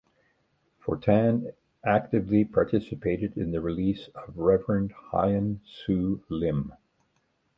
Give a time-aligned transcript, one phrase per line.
[0.79, 1.51] Fortin
[1.85, 6.73] actively participated in the release of Reverend Hyeon Soo Lim.